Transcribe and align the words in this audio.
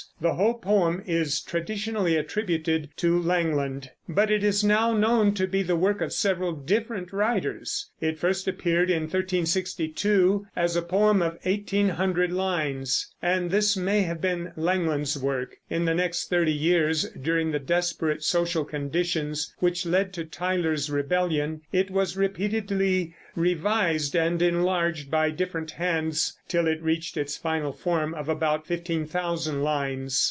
The 0.19 0.35
whole 0.35 0.53
poem 0.53 1.01
is 1.07 1.41
traditionally 1.41 2.15
attributed 2.15 2.89
to 2.97 3.19
Langland; 3.19 3.89
but 4.07 4.29
it 4.29 4.43
is 4.43 4.63
now 4.63 4.93
known 4.93 5.33
to 5.33 5.47
be 5.47 5.63
the 5.63 5.75
work 5.75 5.99
of 5.99 6.13
several 6.13 6.51
different 6.51 7.11
writers. 7.11 7.89
It 8.01 8.19
first 8.19 8.47
appeared 8.47 8.91
in 8.91 9.03
1362 9.03 10.45
as 10.55 10.75
a 10.75 10.83
poem 10.83 11.23
of 11.23 11.39
eighteen 11.43 11.89
hundred 11.89 12.31
lines, 12.31 13.11
and 13.19 13.49
this 13.49 13.75
may 13.75 14.01
have 14.03 14.21
been 14.21 14.51
Langland's 14.55 15.17
work. 15.17 15.57
In 15.71 15.85
the 15.85 15.95
next 15.95 16.29
thirty 16.29 16.53
years, 16.53 17.09
during 17.19 17.51
the 17.51 17.57
desperate 17.57 18.21
social 18.21 18.63
conditions 18.65 19.55
which 19.57 19.87
led 19.87 20.13
to 20.13 20.25
Tyler's 20.25 20.91
Rebellion, 20.91 21.61
it 21.71 21.89
was 21.89 22.17
repeatedly 22.17 23.15
revised 23.35 24.13
and 24.13 24.41
enlarged 24.41 25.09
by 25.09 25.29
different 25.31 25.71
hands 25.71 26.37
till 26.49 26.67
it 26.67 26.81
reached 26.83 27.15
its 27.15 27.37
final 27.37 27.71
form 27.71 28.13
of 28.13 28.27
about 28.27 28.67
fifteen 28.67 29.07
thousand 29.07 29.63
lines. 29.63 30.11